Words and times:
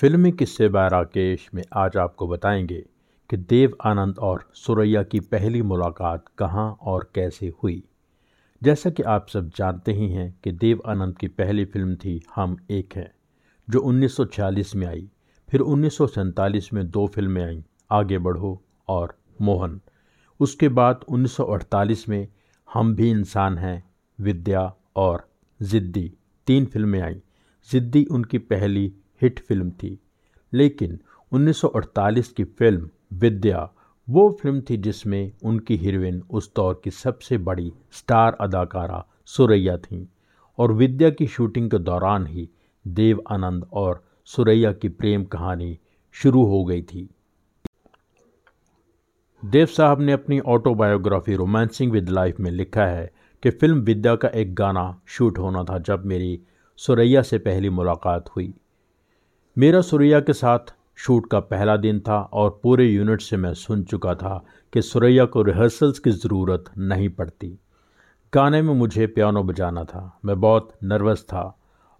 फिल्मी 0.00 0.32
किस्से 0.32 0.68
बाय 0.68 0.88
राकेश 0.88 1.50
में 1.54 1.62
आज 1.72 1.96
आपको 1.96 2.28
बताएँगे 2.28 2.86
कि 3.30 3.36
देव 3.36 3.76
आनंद 3.84 4.18
और 4.18 4.50
सुरैया 4.54 5.02
की 5.02 5.20
पहली 5.20 5.62
मुलाकात 5.62 6.24
कहाँ 6.38 6.78
और 6.80 7.10
कैसे 7.14 7.52
हुई। 7.62 7.82
जैसा 8.62 8.90
कि 8.90 9.02
आप 9.02 9.28
सब 9.28 9.50
जानते 9.56 9.92
ही 9.92 10.08
हैं 10.08 10.40
कि 10.44 10.52
देव 10.52 10.82
आनंद 10.86 11.18
की 11.18 11.28
पहली 11.28 11.64
फ़िल्म 11.64 11.94
थी 11.94 12.22
हम 12.36 12.56
एक 12.70 12.88
हैं, 12.96 13.14
जो 13.70 13.80
1946 13.80 14.74
में 14.74 14.86
आई। 14.86 15.10
फिर 15.50 15.60
उन्नीस 15.60 15.96
सौ 15.96 16.06
सैंतालीस 16.06 16.72
में 16.72 16.90
दो 16.90 17.06
फ़िल्में 17.06 17.44
आईं, 17.44 17.62
आगे 17.90 18.18
बढ़ो 18.18 18.62
और 18.88 19.18
मोहन। 19.40 19.80
उसके 20.40 20.68
बाद 20.68 21.00
1948 21.08 22.08
में 22.08 22.28
हम 22.72 22.94
भी 22.94 23.10
इंसान 23.10 23.58
हैं, 23.58 23.90
विद्या 24.20 24.74
और 24.96 25.30
ज़िद्दी, 25.62 26.12
तीन 26.46 26.66
फ़िल्में 26.66 27.00
आईं। 27.00 27.20
ज़िद्दी 27.70 28.04
उनकी 28.04 28.38
पहली 28.38 28.92
हिट 29.22 29.38
फ़िल्म 29.38 29.70
थी। 29.70 29.98
लेकिन 30.52 30.98
1948 31.32 32.28
की 32.28 32.44
फ़िल्म 32.44 32.90
विद्या 33.12 33.70
वो 34.08 34.38
फ़िल्म 34.42 34.60
थी 34.60 34.76
जिसमें 34.76 35.32
उनकी 35.42 35.76
हीरोइन 35.76 36.22
उस 36.30 36.54
दौर 36.56 36.80
की 36.84 36.90
सबसे 36.90 37.38
बड़ी 37.38 37.72
स्टार 37.92 38.36
अदाकारा 38.40 39.06
सुरैया 39.24 39.76
थीं 39.76 40.06
और 40.58 40.72
विद्या 40.72 41.10
की 41.10 41.26
शूटिंग 41.26 41.70
के 41.70 41.78
दौरान 41.78 42.26
ही 42.26 42.48
देव 42.86 43.22
आनंद 43.30 43.66
और 43.72 44.04
सुरैया 44.24 44.72
की 44.72 44.88
प्रेम 44.88 45.24
कहानी 45.24 45.78
शुरू 46.12 46.44
हो 46.44 46.64
गई 46.64 46.82
थी। 46.82 47.08
देव 49.44 49.66
साहब 49.66 50.00
ने 50.00 50.12
अपनी 50.12 50.40
ऑटोबायोग्राफी 50.40 51.34
रोमांसिंग 51.34 51.92
विद 51.92 52.08
लाइफ 52.08 52.40
में 52.40 52.50
लिखा 52.50 52.86
है 52.86 53.12
कि 53.42 53.50
फ़िल्म 53.50 53.80
विद्या 53.80 54.16
का 54.16 54.28
एक 54.28 54.54
गाना 54.54 55.00
शूट 55.06 55.38
होना 55.38 55.64
था 55.64 55.78
जब 55.78 56.04
मेरी 56.04 56.40
सुरैया 56.76 57.22
से 57.22 57.38
पहली 57.38 57.70
मुलाकात 57.70 58.28
हुई। 58.28 58.54
मेरा 59.58 59.80
सुरैया 59.80 60.18
के 60.20 60.32
साथ 60.32 60.72
शूट 60.96 61.26
का 61.30 61.38
पहला 61.40 61.76
दिन 61.76 61.98
था 62.00 62.18
और 62.32 62.60
पूरे 62.62 62.84
यूनिट 62.86 63.20
से 63.20 63.36
मैं 63.36 63.52
सुन 63.54 63.82
चुका 63.82 64.14
था 64.14 64.44
कि 64.72 64.82
सुरैया 64.82 65.24
को 65.24 65.42
रिहर्सल्स 65.42 65.98
की 65.98 66.10
ज़रूरत 66.10 66.64
नहीं 66.78 67.08
पड़ती। 67.08 67.48
गाने 68.32 68.60
में 68.62 68.72
मुझे 68.74 69.06
पियानो 69.06 69.42
बजाना 69.42 69.84
था। 69.84 70.20
मैं 70.24 70.40
बहुत 70.40 70.72
नर्वस 70.84 71.22
था 71.22 71.42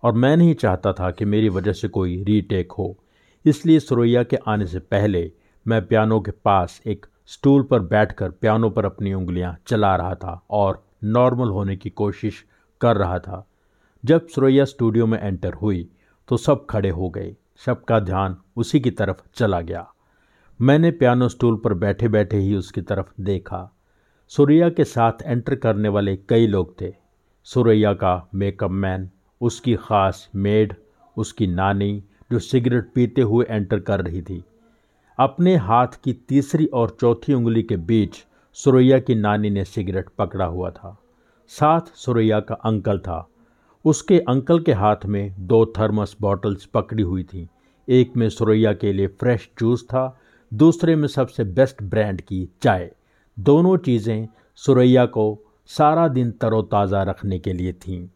और 0.02 0.12
मैं 0.12 0.36
नहीं 0.36 0.54
चाहता 0.54 0.92
था 0.92 1.10
कि 1.10 1.24
मेरी 1.24 1.48
वजह 1.48 1.72
से 1.72 1.88
कोई 1.88 2.22
रीटेक 2.24 2.72
हो। 2.72 2.96
इसलिए 3.44 3.80
सुरैया 3.80 4.22
के 4.22 4.36
आने 4.48 4.66
से 4.66 4.78
पहले 4.78 5.32
मैं 5.66 5.84
पियानो 5.86 6.20
के 6.20 6.30
पास 6.30 6.80
एक 6.86 7.06
स्टूल 7.26 7.62
पर 7.62 7.80
बैठकर 7.80 8.30
पियानो 8.30 8.70
पर 8.70 8.84
अपनी 8.84 9.14
उंगलियाँ 9.14 9.56
चला 9.66 9.94
रहा 9.96 10.14
था 10.14 10.40
और 10.50 10.82
नॉर्मल 11.04 11.48
होने 11.48 11.76
की 11.76 11.90
कोशिश 11.90 12.44
कर 12.80 12.96
रहा 12.96 13.18
था। 13.18 13.46
जब 14.04 14.26
सुरैया 14.26 14.64
स्टूडियो 14.64 15.06
में 15.06 15.20
एंटर 15.22 15.54
हुई 15.54 15.88
तो 16.28 16.36
सब 16.36 16.66
खड़े 16.66 16.90
हो 16.90 17.08
गए। 17.10 17.36
सबका 17.66 18.00
ध्यान 18.00 18.36
उसी 18.56 18.80
की 18.80 18.90
तरफ़ 18.90 19.22
चला 19.34 19.60
गया। 19.60 19.92
मैंने 20.60 20.90
पियानो 20.90 21.28
स्टूल 21.28 21.56
पर 21.56 21.74
बैठे 21.74 22.08
बैठे 22.08 22.36
ही 22.36 22.56
उसकी 22.56 22.80
तरफ़ 22.80 23.12
देखा। 23.20 23.74
सुरैया 24.28 24.68
के 24.70 24.84
साथ 24.84 25.12
एंटर 25.22 25.54
करने 25.54 25.88
वाले 25.88 26.16
कई 26.16 26.46
लोग 26.46 26.80
थे। 26.80 26.94
सुरैया 27.44 27.92
का 27.92 28.28
मेकअप 28.34 28.70
मैन, 28.70 29.10
उसकी 29.40 29.74
ख़ास 29.74 30.30
मेड, 30.34 30.74
उसकी 31.16 31.46
नानी, 31.46 32.04
जो 32.32 32.38
सिगरेट 32.38 32.92
पीते 32.94 33.22
हुए 33.22 33.46
एंटर 33.48 33.80
कर 33.80 34.00
रही 34.00 34.22
थी। 34.22 34.44
अपने 35.18 35.56
हाथ 35.56 35.86
की 36.04 36.12
तीसरी 36.12 36.66
और 36.66 36.96
चौथी 37.00 37.34
उंगली 37.34 37.62
के 37.62 37.76
बीच 37.76 38.26
सुरैया 38.54 38.98
की 38.98 39.14
नानी 39.14 39.50
ने 39.50 39.64
सिगरेट 39.64 40.06
पकड़ा 40.18 40.44
हुआ 40.44 40.70
था। 40.70 40.98
साथ 41.48 41.80
सुरैया 41.80 42.40
का 42.40 42.54
अंकल 42.54 42.98
था। 42.98 43.28
उसके 43.88 44.18
अंकल 44.20 44.58
के 44.60 44.72
हाथ 44.72 45.04
में 45.06 45.34
दो 45.48 45.64
थर्मस 45.78 46.16
बॉटल्स 46.20 46.64
पकड़ी 46.64 47.02
हुई 47.02 47.22
थी। 47.24 47.46
एक 47.88 48.16
में 48.16 48.28
सुरैया 48.28 48.72
के 48.72 48.92
लिए 48.92 49.06
फ्रेश 49.20 49.48
जूस 49.58 49.84
था, 49.84 50.20
दूसरे 50.52 50.96
में 50.96 51.06
सबसे 51.08 51.44
बेस्ट 51.44 51.82
ब्रांड 51.82 52.20
की 52.20 52.48
चाय। 52.62 52.90
दोनों 53.36 53.76
चीज़ें 53.76 54.28
सुरैया 54.58 55.04
को 55.06 55.26
सारा 55.70 56.06
दिन 56.08 56.30
तरोताज़ा 56.30 57.02
रखने 57.02 57.38
के 57.38 57.52
लिए 57.52 57.72
थीं। 57.72 58.06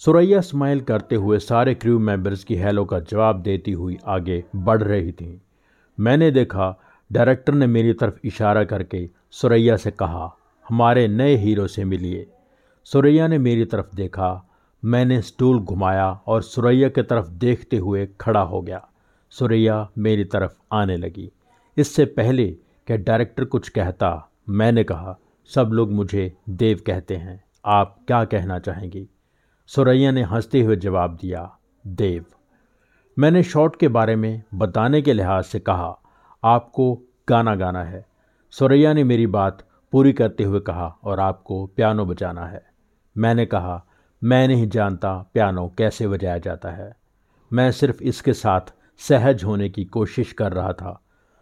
सुरैया 0.00 0.40
स्माइल 0.40 0.80
करते 0.80 1.16
हुए 1.16 1.38
सारे 1.38 1.74
क्रू 1.74 1.98
मेंबर्स 1.98 2.44
की 2.44 2.56
हेलो 2.56 2.84
का 2.84 3.00
जवाब 3.00 3.42
देती 3.42 3.72
हुई 3.72 3.98
आगे 4.06 4.42
बढ़ 4.56 4.82
रही 4.82 5.12
थी। 5.12 5.40
मैंने 5.98 6.30
देखा 6.30 6.74
डायरेक्टर 7.10 7.54
ने 7.54 7.66
मेरी 7.66 7.92
तरफ़ 7.92 8.18
इशारा 8.24 8.64
करके 8.64 9.08
सुरैया 9.32 9.76
से 9.76 9.90
कहा, 9.90 10.30
हमारे 10.66 11.06
नए 11.08 11.36
हीरो 11.36 11.66
से 11.66 11.84
मिलिए। 11.84 12.26
सुरैया 12.84 13.26
ने 13.26 13.38
मेरी 13.38 13.64
तरफ़ 13.64 13.96
देखा। 13.96 14.48
मैंने 14.84 15.22
स्टूल 15.22 15.60
घुमाया 15.60 16.20
और 16.26 16.42
सुरैया 16.42 16.88
की 16.88 17.02
तरफ़ 17.02 17.28
देखते 17.28 17.76
हुए 17.76 18.08
खड़ा 18.20 18.40
हो 18.40 18.62
गया। 18.62 18.88
सुरैया 19.30 19.90
मेरी 19.98 20.24
तरफ़ 20.24 20.52
आने 20.72 20.96
लगी। 20.96 21.32
इससे 21.76 22.04
पहले 22.04 22.48
कि 22.86 22.96
डायरेक्टर 22.96 23.44
कुछ 23.44 23.68
कहता, 23.68 24.30
मैंने 24.48 24.84
कहा, 24.84 25.18
सब 25.46 25.70
लोग 25.72 25.92
मुझे 25.92 26.36
देव 26.48 26.80
कहते 26.86 27.16
हैं। 27.16 27.44
आप 27.66 27.98
क्या 28.06 28.24
कहना 28.24 28.58
चाहेंगी? 28.58 29.08
सुरैया 29.66 30.10
ने 30.10 30.22
हँसते 30.22 30.60
हुए 30.60 30.76
जवाब 30.76 31.18
दिया, 31.20 31.58
देव। 31.86 32.24
मैंने 33.18 33.42
शॉट 33.42 33.76
के 33.76 33.88
बारे 33.88 34.16
में 34.16 34.42
बताने 34.54 35.02
के 35.02 35.12
लिहाज 35.12 35.44
से 35.44 35.60
कहा, 35.60 35.98
आपको 36.44 37.02
गाना 37.28 37.54
गाना 37.54 37.84
है। 37.84 38.06
सुरैया 38.50 38.92
ने 38.92 39.04
मेरी 39.04 39.26
बात 39.26 39.68
पूरी 39.92 40.12
करते 40.12 40.44
हुए 40.44 40.60
कहा, 40.60 40.98
और 41.04 41.20
आपको 41.20 41.66
पियानो 41.66 42.04
बजाना 42.06 42.46
है। 42.46 42.73
मैंने 43.18 43.46
कहा, 43.46 43.86
मैं 44.24 44.48
नहीं 44.48 44.68
जानता 44.68 45.30
पियानो 45.34 45.74
कैसे 45.78 46.08
बजाया 46.08 46.38
जाता 46.38 46.70
है। 46.70 46.96
मैं 47.52 47.72
सिर्फ़ 47.72 48.02
इसके 48.02 48.32
साथ 48.32 48.60
सहज 48.98 49.44
होने 49.44 49.68
की 49.68 49.84
कोशिश 49.84 50.32
कर 50.32 50.52
रहा 50.52 50.72
था। 50.72 51.00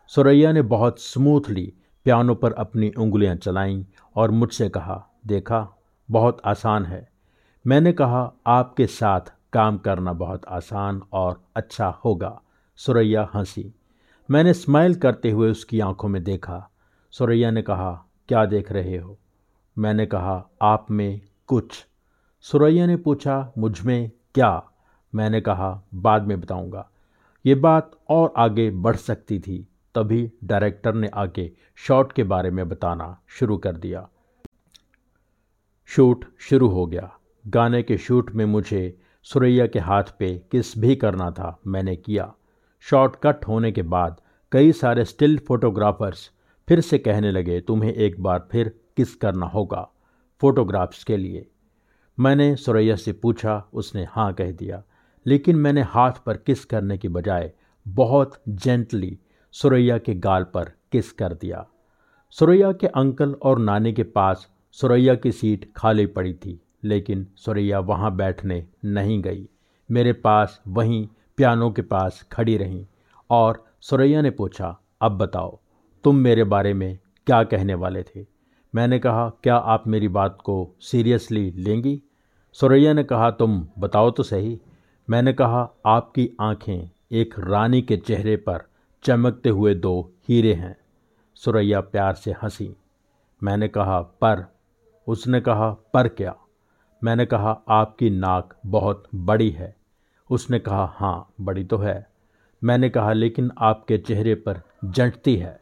सुरैया 0.09 0.53
ने 0.53 0.63
बहुत 0.63 1.01
स्मूथली 1.01 1.73
पियानो 2.05 2.35
पर 2.35 2.53
अपनी 2.53 2.91
उंगलियाँ 2.91 3.37
चलाईं 3.37 3.85
और 4.17 4.31
मुझसे 4.31 4.69
कहा, 4.69 5.09
देखा, 5.27 5.79
बहुत 6.11 6.43
आसान 6.45 6.85
है। 6.85 7.09
मैंने 7.67 7.93
कहा, 7.93 8.33
आपके 8.47 8.87
साथ 8.87 9.21
काम 9.53 9.79
करना 9.79 10.13
बहुत 10.13 10.47
आसान 10.49 11.03
और 11.13 11.45
अच्छा 11.57 11.89
होगा। 11.89 12.43
सुरैया 12.77 13.31
हँसी। 13.35 13.75
मैंने 14.31 14.55
स्माइल 14.55 14.95
करते 14.95 15.31
हुए 15.31 15.51
उसकी 15.51 15.81
आँखों 15.81 16.09
में 16.09 16.25
देखा। 16.25 16.71
सुरैया 17.11 17.51
ने 17.51 17.63
कहा, 17.63 18.05
क्या 18.29 18.47
देख 18.47 18.73
रहे 18.73 18.97
हो? 18.97 19.19
मैंने 19.79 20.07
कहा, 20.07 20.49
आप 20.63 20.87
में 20.91 21.21
कुछ। 21.47 21.87
सुरैया 22.41 22.87
ने 22.87 22.97
पूछा, 22.97 23.53
मुझमें 23.59 24.11
क्या? 24.35 24.63
मैंने 25.15 25.41
कहा, 25.41 25.83
बाद 25.95 26.27
में 26.27 26.41
बताऊँगा। 26.41 26.91
ये 27.47 27.55
बात 27.55 27.91
और 28.09 28.35
आगे 28.37 28.71
बढ़ 28.71 28.97
सकती 28.97 29.39
थी, 29.41 29.69
तभी 29.95 30.33
डायरेक्टर 30.45 30.95
ने 30.95 31.09
आके 31.09 31.51
शॉट 31.77 32.13
के 32.13 32.25
बारे 32.25 32.51
में 32.51 32.69
बताना 32.69 33.21
शुरू 33.29 33.57
कर 33.57 33.77
दिया। 33.77 34.09
शूट 35.87 36.25
शुरू 36.39 36.69
हो 36.69 36.87
गया। 36.87 37.13
गाने 37.47 37.83
के 37.83 37.99
शूट 37.99 38.31
में 38.31 38.45
मुझे 38.45 38.99
सुरैया 39.23 39.67
के 39.67 39.79
हाथ 39.79 40.05
पे 40.19 40.43
किस 40.51 40.79
भी 40.79 40.97
करना 40.97 41.31
था, 41.31 41.59
मैंने 41.67 41.97
किया। 41.97 42.35
शॉट 42.81 43.17
कट 43.17 43.45
होने 43.49 43.73
के 43.73 43.83
बाद 43.83 44.21
कई 44.53 44.73
सारे 44.73 45.05
स्टिल 45.05 45.39
फोटोग्राफर्स 45.39 46.31
फिर 46.69 46.81
से 46.81 46.99
कहने 46.99 47.31
लगे, 47.31 47.61
तुम्हें 47.61 47.93
एक 47.93 48.23
बार 48.23 48.49
फिर 48.53 48.81
किस 48.97 49.15
करना 49.15 49.47
होगा? 49.47 49.89
फोटोग्राफ्स 50.43 51.03
के 51.05 51.17
लिए। 51.17 51.47
मैंने 52.19 52.55
सुरैया 52.57 52.97
से 52.97 53.13
पूछा, 53.13 53.57
उसने 53.73 54.07
हाँ 54.11 54.33
कह 54.33 54.51
दिया, 54.53 54.83
लेकिन 55.27 55.57
मैंने 55.57 55.83
हाथ 55.83 56.13
पर 56.27 56.37
किस 56.37 56.65
करने 56.65 56.99
की 56.99 57.09
बजाय 57.09 57.53
बहुत 57.87 58.41
जेंटली 58.49 59.19
सुरैया 59.55 59.99
के 59.99 60.15
गाल 60.15 60.45
पर 60.45 60.73
किस 60.93 61.13
कर 61.13 61.35
दिया। 61.35 61.67
सुरैया 62.31 62.73
के 62.73 62.87
अंकल 62.87 63.33
और 63.33 63.59
नानी 63.59 63.93
के 63.93 64.03
पास 64.03 64.47
सुरैया 64.73 65.15
की 65.15 65.33
सीट 65.33 65.71
खाली 65.77 66.07
पड़ी 66.07 66.35
थी, 66.35 66.61
लेकिन 66.85 67.27
सुरैया 67.37 67.81
वहाँ 67.81 68.15
बैठने 68.17 68.65
नहीं 68.85 69.21
गई। 69.23 69.49
मेरे 69.89 70.13
पास 70.13 70.61
वहीं 70.69 71.07
पियानो 71.37 71.71
के 71.71 71.83
पास 71.83 72.23
खड़ी 72.33 72.57
रहीं 72.57 72.85
और 73.31 73.65
सुरैया 73.81 74.21
ने 74.23 74.31
पूछा, 74.31 74.79
अब 75.01 75.19
बताओ, 75.19 75.59
तुम 76.05 76.17
मेरे 76.17 76.45
बारे 76.45 76.75
में 76.75 76.99
क्या 77.27 77.43
कहने 77.45 77.75
वाले 77.75 78.03
थे? 78.03 78.32
मैंने 78.75 78.99
कहा, 78.99 79.29
क्या 79.29 79.57
आप 79.57 79.87
मेरी 79.87 80.09
बात 80.09 80.39
को 80.45 80.77
सीरियसली 80.81 81.51
लेंगी? 81.51 82.03
सुरैया 82.53 82.93
ने 82.93 83.05
कहा, 83.05 83.31
तुम 83.31 83.69
बताओ 83.79 84.11
तो 84.11 84.23
सही। 84.23 84.61
मैंने 85.11 85.33
कहा, 85.33 85.71
आपकी 85.87 86.31
आँखें 86.41 86.91
एक 87.13 87.35
रानी 87.39 87.83
के 87.83 87.97
चेहरे 87.97 88.37
पर 88.37 88.69
चमकते 89.03 89.49
हुए 89.49 89.75
दो 89.75 90.13
हीरे 90.29 90.55
हैं। 90.55 90.77
सुरैया 91.35 91.81
प्यार 91.81 92.15
से 92.15 92.33
हँसी। 92.33 92.77
मैंने 93.43 93.69
कहा, 93.69 94.03
पर। 94.03 94.55
उसने 95.07 95.41
कहा, 95.41 95.71
पर 95.71 96.09
क्या? 96.09 96.37
मैंने 97.05 97.27
कहा, 97.27 97.61
आपकी 97.69 98.11
नाक 98.11 98.57
बहुत 98.67 99.09
बड़ी 99.15 99.51
है। 99.51 99.77
उसने 100.31 100.59
कहा 100.59 100.95
हाँ 100.97 101.33
बड़ी 101.41 101.65
तो 101.65 101.77
है। 101.77 102.11
मैंने 102.65 102.91
कहा, 102.91 103.13
लेकिन 103.13 103.51
आपके 103.59 103.99
चेहरे 103.99 104.35
पर 104.35 104.61
जंटती 104.85 105.37
है। 105.37 105.62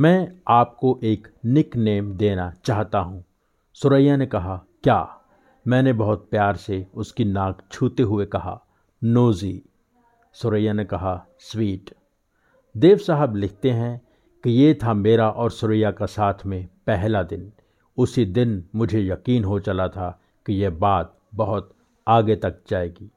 मैं 0.00 0.32
आपको 0.48 1.00
एक 1.02 1.28
निक 1.44 1.76
नेम 1.76 2.12
देना 2.12 2.52
चाहता 2.64 2.98
हूँ। 2.98 3.24
सुरैया 3.74 4.16
ने 4.16 4.26
कहा, 4.26 4.64
क्या? 4.82 5.20
मैंने 5.66 5.92
बहुत 5.92 6.28
प्यार 6.30 6.56
से 6.56 6.86
उसकी 6.94 7.24
नाक 7.24 7.62
छूते 7.72 8.02
हुए 8.02 8.26
कहा, 8.26 8.64
नोजी। 9.04 9.62
सुरैया 10.32 10.72
ने 10.72 10.84
कहा, 10.84 11.26
स्वीट। 11.38 11.94
देव 12.76 12.96
साहब 12.96 13.36
लिखते 13.36 13.70
हैं 13.70 14.00
कि 14.44 14.50
ये 14.50 14.74
था 14.74 14.94
मेरा 14.94 15.30
और 15.30 15.50
सुरैया 15.50 15.90
का 15.90 16.06
साथ 16.06 16.34
में 16.46 16.68
पहला 16.86 17.22
दिन। 17.22 17.52
उसी 17.98 18.24
दिन 18.24 18.64
मुझे 18.74 19.06
यकीन 19.06 19.44
हो 19.44 19.60
चला 19.60 19.88
था 19.88 20.20
कि 20.46 20.52
यह 20.52 20.70
बात 20.70 21.18
बहुत 21.34 21.74
आगे 22.08 22.36
तक 22.36 22.62
जाएगी। 22.68 23.10